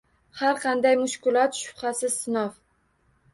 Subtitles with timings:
[0.37, 2.59] Har qanday mushkulot, shubhasiz, sinov